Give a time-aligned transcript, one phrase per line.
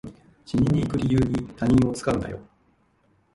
[0.47, 2.39] 死にに行く理由に他人を使うなよ